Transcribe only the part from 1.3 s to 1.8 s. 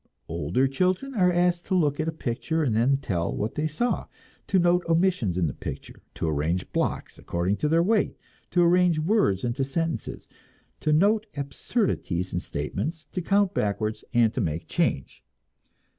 asked to